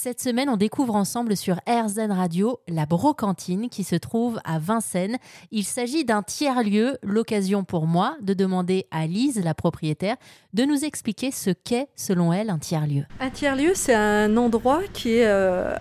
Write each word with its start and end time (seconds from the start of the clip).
Cette 0.00 0.20
semaine, 0.20 0.48
on 0.48 0.56
découvre 0.56 0.94
ensemble 0.94 1.36
sur 1.36 1.56
RZN 1.66 2.12
Radio 2.12 2.60
la 2.68 2.86
Brocantine 2.86 3.68
qui 3.68 3.82
se 3.82 3.96
trouve 3.96 4.38
à 4.44 4.60
Vincennes. 4.60 5.16
Il 5.50 5.64
s'agit 5.64 6.04
d'un 6.04 6.22
tiers-lieu, 6.22 6.98
l'occasion 7.02 7.64
pour 7.64 7.88
moi 7.88 8.16
de 8.22 8.32
demander 8.32 8.86
à 8.92 9.08
Lise, 9.08 9.42
la 9.42 9.54
propriétaire, 9.54 10.14
de 10.54 10.62
nous 10.62 10.84
expliquer 10.84 11.32
ce 11.32 11.50
qu'est, 11.50 11.88
selon 11.96 12.32
elle, 12.32 12.48
un 12.48 12.58
tiers-lieu. 12.58 13.06
Un 13.18 13.30
tiers-lieu, 13.30 13.72
c'est 13.74 13.96
un 13.96 14.36
endroit 14.36 14.82
qui 14.92 15.14
est... 15.14 15.26
euh, 15.26 15.76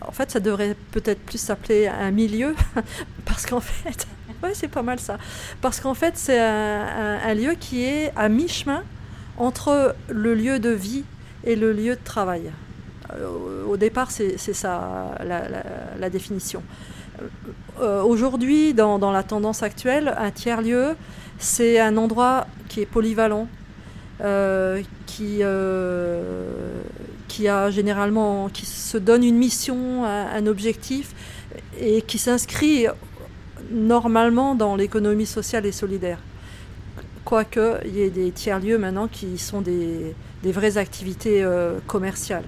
En 0.00 0.10
fait, 0.10 0.32
ça 0.32 0.40
devrait 0.40 0.76
peut-être 0.90 1.20
plus 1.20 1.38
s'appeler 1.38 1.86
un 1.86 2.10
milieu, 2.10 2.56
parce 3.24 3.46
qu'en 3.46 3.60
fait... 3.60 4.08
Ouais, 4.42 4.50
c'est 4.52 4.66
pas 4.66 4.82
mal 4.82 4.98
ça. 4.98 5.16
Parce 5.60 5.78
qu'en 5.78 5.94
fait, 5.94 6.16
c'est 6.16 6.40
un, 6.40 7.34
lieu 7.34 7.54
qui 7.54 7.84
est 7.84 8.12
à 8.16 8.28
mi-chemin 8.28 8.82
entre 9.38 9.94
le 10.08 10.34
lieu 10.34 10.58
de 10.58 10.70
vie 10.70 11.04
et 11.44 11.54
le 11.54 11.72
lieu 11.72 11.94
de 11.94 12.02
travail. 12.02 12.50
Euh, 13.12 13.64
au 13.66 13.76
départ, 13.76 14.10
c'est 14.10 14.38
ça 14.38 15.16
la, 15.24 16.10
définition. 16.10 16.62
Euh, 17.80 18.02
Aujourd'hui, 18.02 18.74
dans, 18.74 19.12
la 19.12 19.22
tendance 19.22 19.62
actuelle, 19.62 20.14
un 20.16 20.30
tiers-lieu, 20.30 20.96
c'est 21.38 21.78
un 21.80 21.96
endroit 21.96 22.46
qui 22.68 22.80
est 22.80 22.86
polyvalent, 22.86 23.48
euh, 24.20 24.80
qui, 25.06 25.38
euh, 25.40 26.82
qui 27.28 27.48
a 27.48 27.70
généralement, 27.70 28.48
qui 28.48 28.66
se 28.66 28.96
donne 28.96 29.24
une 29.24 29.36
mission, 29.36 30.04
un, 30.04 30.46
objectif, 30.46 31.14
et 31.80 32.02
qui 32.02 32.18
s'inscrit 32.18 32.86
normalement 33.70 34.54
dans 34.54 34.76
l'économie 34.76 35.26
sociale 35.26 35.66
et 35.66 35.72
solidaire. 35.72 36.18
Quoique, 37.24 37.78
il 37.86 37.96
y 37.96 38.02
ait 38.02 38.10
des 38.10 38.30
tiers-lieux 38.30 38.78
maintenant 38.78 39.08
qui 39.08 39.38
sont 39.38 39.62
des, 39.62 40.14
vraies 40.44 40.76
activités 40.76 41.42
euh, 41.42 41.78
commerciales. 41.86 42.44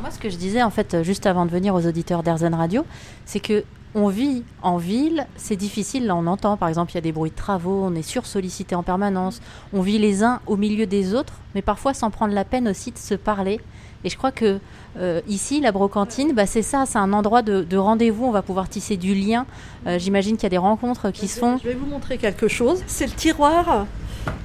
Moi, 0.00 0.10
ce 0.10 0.18
que 0.18 0.30
je 0.30 0.36
disais, 0.36 0.62
en 0.62 0.70
fait, 0.70 1.02
juste 1.02 1.26
avant 1.26 1.44
de 1.46 1.50
venir 1.50 1.74
aux 1.74 1.86
auditeurs 1.86 2.22
d'RZN 2.22 2.54
Radio, 2.54 2.84
c'est 3.24 3.40
que 3.40 3.64
on 3.94 4.08
vit 4.08 4.42
en 4.62 4.78
ville, 4.78 5.26
c'est 5.36 5.56
difficile, 5.56 6.06
là 6.06 6.16
on 6.16 6.26
entend 6.26 6.56
par 6.56 6.70
exemple 6.70 6.92
il 6.92 6.94
y 6.94 6.98
a 6.98 7.02
des 7.02 7.12
bruits 7.12 7.30
de 7.30 7.36
travaux, 7.36 7.82
on 7.84 7.94
est 7.94 8.00
sursollicité 8.00 8.74
en 8.74 8.82
permanence, 8.82 9.42
on 9.74 9.82
vit 9.82 9.98
les 9.98 10.24
uns 10.24 10.40
au 10.46 10.56
milieu 10.56 10.86
des 10.86 11.14
autres, 11.14 11.34
mais 11.54 11.60
parfois 11.60 11.92
sans 11.92 12.10
prendre 12.10 12.32
la 12.32 12.46
peine 12.46 12.68
aussi 12.68 12.90
de 12.90 12.96
se 12.96 13.14
parler. 13.14 13.60
Et 14.04 14.08
je 14.08 14.16
crois 14.16 14.32
que 14.32 14.58
euh, 14.96 15.20
ici, 15.28 15.60
la 15.60 15.72
brocantine, 15.72 16.32
bah, 16.32 16.46
c'est 16.46 16.62
ça, 16.62 16.84
c'est 16.86 16.98
un 16.98 17.12
endroit 17.12 17.42
de, 17.42 17.62
de 17.62 17.76
rendez-vous, 17.76 18.24
on 18.24 18.32
va 18.32 18.42
pouvoir 18.42 18.68
tisser 18.68 18.96
du 18.96 19.14
lien. 19.14 19.46
Euh, 19.86 19.98
J'imagine 19.98 20.36
qu'il 20.36 20.44
y 20.44 20.46
a 20.46 20.50
des 20.50 20.58
rencontres 20.58 21.10
qui 21.10 21.28
se 21.28 21.38
font. 21.38 21.58
Je 21.58 21.68
vais 21.68 21.74
vous 21.74 21.86
montrer 21.86 22.18
quelque 22.18 22.48
chose. 22.48 22.82
C'est 22.86 23.06
le 23.06 23.12
tiroir 23.12 23.86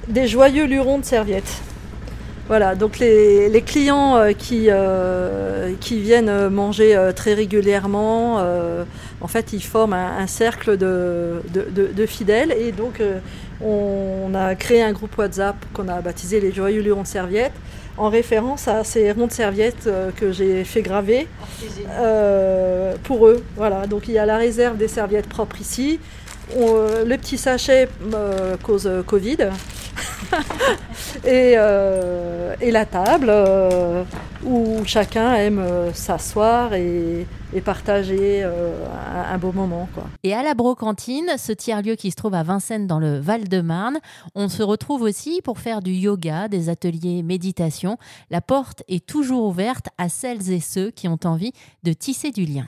des 0.08 0.28
joyeux 0.28 0.66
lurons 0.66 0.98
de 0.98 1.04
serviettes. 1.04 1.62
Voilà, 2.48 2.74
donc 2.74 2.98
les, 2.98 3.50
les 3.50 3.60
clients 3.60 4.16
euh, 4.16 4.32
qui, 4.32 4.68
euh, 4.70 5.74
qui 5.80 6.00
viennent 6.00 6.30
euh, 6.30 6.48
manger 6.48 6.96
euh, 6.96 7.12
très 7.12 7.34
régulièrement, 7.34 8.38
en 9.20 9.28
fait, 9.28 9.52
ils 9.52 9.62
forment 9.62 9.92
un, 9.92 10.18
un 10.18 10.26
cercle 10.26 10.76
de, 10.78 11.42
de, 11.52 11.66
de- 11.70 11.92
de 11.92 12.06
fidèles. 12.06 12.52
Et 12.52 12.72
donc, 12.72 13.02
on 13.62 14.32
a 14.34 14.54
créé 14.54 14.82
un 14.82 14.92
groupe 14.92 15.16
WhatsApp 15.18 15.56
qu'on 15.74 15.88
a 15.88 16.00
baptisé 16.00 16.40
les 16.40 16.52
joyeux 16.52 16.80
lurons 16.80 17.02
de 17.02 17.06
serviettes, 17.06 17.52
en 17.98 18.08
référence 18.08 18.66
à 18.68 18.84
ces 18.84 19.10
ronds 19.12 19.26
de 19.26 19.32
serviettes 19.32 19.88
que 20.16 20.30
j'ai 20.32 20.64
fait 20.64 20.82
graver 20.82 21.26
pour 23.04 23.26
eux. 23.26 23.44
Voilà, 23.56 23.86
donc 23.86 24.08
il 24.08 24.14
y 24.14 24.18
a 24.18 24.24
la 24.26 24.36
réserve 24.38 24.76
des 24.76 24.88
serviettes 24.88 25.28
propres 25.28 25.60
ici. 25.60 25.98
On- 26.56 27.04
le 27.04 27.16
petit 27.18 27.36
sachet 27.38 27.88
cause 28.62 28.88
Covid. 29.06 29.48
et, 31.24 31.54
euh, 31.56 32.27
et 32.68 32.70
la 32.70 32.84
table 32.84 33.28
euh, 33.30 34.04
où 34.44 34.82
chacun 34.84 35.32
aime 35.34 35.58
euh, 35.58 35.92
s'asseoir 35.94 36.74
et, 36.74 37.26
partager 37.64 38.42
euh, 38.44 38.84
un, 39.32 39.38
beau 39.38 39.52
moment. 39.52 39.88
Et 40.22 40.34
à 40.34 40.42
la 40.42 40.54
Brocantine, 40.54 41.30
ce 41.38 41.50
tiers-lieu 41.50 41.96
qui 41.96 42.10
se 42.10 42.16
trouve 42.16 42.34
à 42.34 42.42
Vincennes 42.42 42.86
dans 42.86 42.98
le 42.98 43.18
Val-de-Marne, 43.18 43.98
on 44.34 44.48
se 44.48 44.62
retrouve 44.62 45.02
aussi 45.02 45.40
pour 45.42 45.58
faire 45.58 45.80
du 45.80 45.92
yoga, 45.92 46.48
des 46.48 46.68
ateliers 46.68 47.22
méditation. 47.22 47.96
La 48.30 48.42
porte 48.42 48.82
est 48.86 49.04
toujours 49.04 49.44
ouverte 49.46 49.86
à 49.96 50.10
celles 50.10 50.52
et 50.52 50.60
ceux 50.60 50.90
qui 50.90 51.08
ont 51.08 51.18
envie 51.24 51.52
de 51.84 51.94
tisser 51.94 52.30
du 52.30 52.44
lien. 52.44 52.66